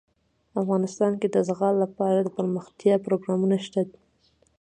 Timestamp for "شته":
3.65-3.81